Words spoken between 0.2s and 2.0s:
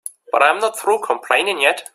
But I'm not through complaining yet.